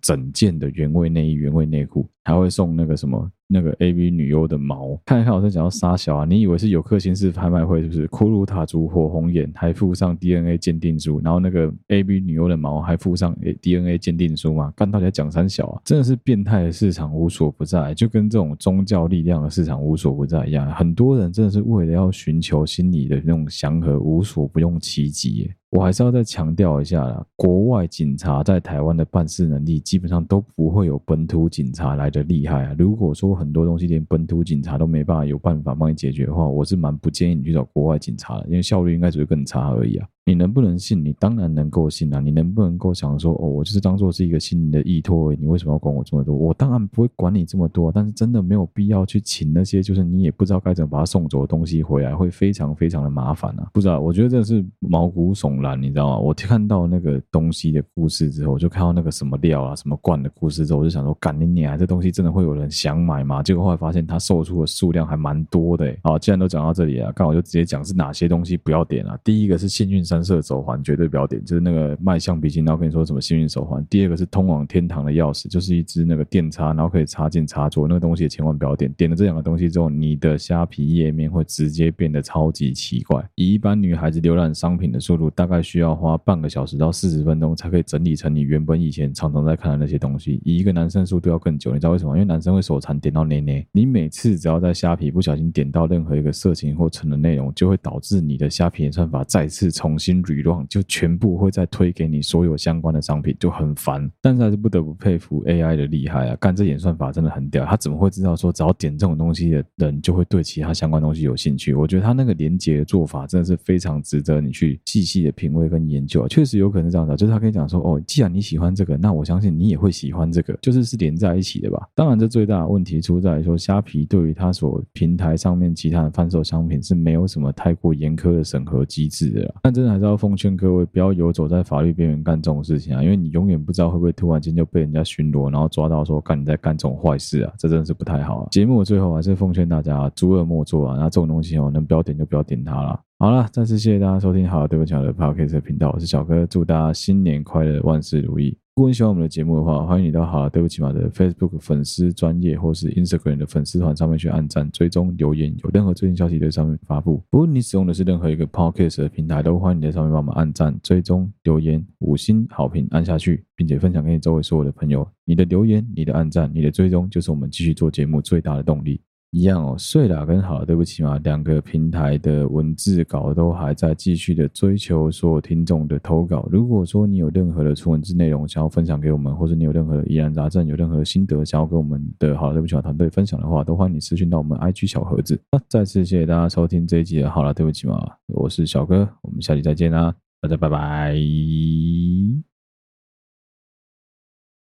[0.01, 3.29] 整件的原味内衣、原味内裤，还会送那个什么？
[3.51, 6.27] 那个 A V 女优的毛，看一看我在讲到杀小啊！
[6.27, 8.07] 你以为是有克星式拍卖会是不是？
[8.09, 14.71] 骷髅塔族火红眼还附上 D N A 鉴定书，然后那个 A V 女优的毛还附上 D N A 鉴定书吗？
[14.77, 15.81] 干到底在讲三小啊！
[15.83, 20.71] 真的是变态的市场无所不在，就跟这种宗教力量的市场无所不在一样。
[20.73, 25.51] 很多人真的是为了要寻求心理的那种祥和，无所不用其极。
[25.71, 32.75] 我还是要再强调一下啦，国外警察在台湾的办事能力基本上都不会有本土警察来的厉害啊。
[32.79, 40.09] 如果说很多东西连本土警察都没办法有办法帮你解决的话，我是蛮不建议你去找国外警察的，因为效率应该只会更差而已啊。
[40.25, 41.03] 你能不能信？
[41.03, 42.21] 你当然能够信啊！
[42.21, 46.35] 你能不能够想说，哦，我就是当做是一个心灵的依托，你为什么要管我这么多？
[46.35, 53.71] 我当然不会管你这么多，但是真的没有必要去请那些就是你也不知道该怎么把他送走的东西回来，会非常非常的麻烦啊！
[53.73, 56.19] 不知道，我觉得这是毛骨悚然，你知道吗？
[56.19, 63.43] 我看到那个东西的故事之后，我就看到那个什么料啊、什么罐的故事之后，我就想说，干你娘，这东西真的会有人想买吗？
[63.43, 65.97] 结果后来发现它售出的数量还蛮多的。
[66.03, 69.19] 好，既然都讲到这里了，刚好就直接讲是哪些东西不要点啊。
[69.25, 70.99] 第一个是幸运三色手环，绝。
[70.99, 73.87] 对不要点就是那个卖橡皮筋，然后跟你说什么幸运手环。
[73.89, 78.93] 第二个是通往天堂的钥匙，就是一支那个电插，然后可以插进插座，那个东西也千万不要点。
[78.95, 83.25] 点了这两个东西之后，你的虾皮页面会直接变得超级奇怪。
[83.37, 90.43] 以一般女孩子浏览商品的速度，大大概需要花半个小时到四十分钟才可以整理成你原本以前常常在看的那些东西。
[90.45, 92.15] 以一个男生速度要更久，你知道为什么？
[92.15, 93.67] 因为男生会手残点到内内。
[93.73, 101.69] 你每次只要在虾皮不小心点到任何一个色情或成人内容，就会导致你的虾皮演算法再次重新 rerun，就全部会再。
[101.71, 106.37] 推给你所有相关的商品就很烦，但是还是不得不佩服 AI 的厉害啊！
[106.41, 111.75] 干这演算法真的很屌，他怎么会知道说只要点这种东西的人就会对其他相关东西有兴趣？
[111.75, 116.27] 我觉得他那个连接的做法真的是非常值得你去细细的品味跟研究啊！
[116.29, 121.89] 确实有可能这样的，就是他跟你讲说哦，既然你喜欢这个，那我相信你也会喜欢这个，就是是连在一起的吧？
[121.95, 129.55] 当然，这最大的问题出在说虾皮对于他所平台上面其他的贩售商品是没有什么太过严苛的审核机制的。
[129.63, 131.63] 但真的还是要奉劝各位不要游走在。
[131.69, 138.49] 法律边缘干这种事情啊，因为你永远不知道会不会突然间就被人家巡逻，然后抓到说，干你在干这种坏事啊，这真的是不太好啊。
[138.51, 142.99] 节目的最后还是奉劝大家，诸恶莫作啊，那这种东西哦，能不要点就不要点它了。
[143.21, 148.57] 好了，再次谢谢大家收听好对不起的 Podcast 频道，我是小哥，祝大家新年快乐，万事如意。
[148.77, 157.21] 如果你喜欢我们的节目的话，欢迎你到好了，对不起马的 Facebook 粉丝专业或是 Instagram 的粉丝团上面去按赞、追踪、留言，有任何最新消息在上面发布。
[157.29, 165.05] 不论你使用的是任何一个 Podcast 的平台，都欢迎你在上面帮我们按赞、追踪、留言、五星好评按下去，并且分享给你周围所有的朋友。
[165.25, 169.01] 你的留言、你的按赞、你的追踪，就是我们继续做节目最大的动力。
[169.31, 176.49] 一样哦，睡了跟好了，对不起嘛，两个平台的文字稿都还在继续的追求所有听众的投稿。
[176.51, 185.39] 如果说你有任何的纯文字内容想要分享给我们，或者你有任何的疑难杂症，有任何心得想要跟我们的好，对不起嘛团队分享的话，都欢迎你私讯到我们 IG 小盒子。
[185.53, 191.15] 那再次谢谢大家收听这一集的好了，对不起嘛，我是小哥，我们下期再见啦，大家拜拜。